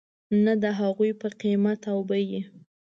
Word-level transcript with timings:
نه 0.43 0.53
د 0.63 0.65
هغوی 0.79 1.11
په 1.21 1.27
قیمت 1.41 1.81
او 1.91 1.99
بیې. 2.09 2.41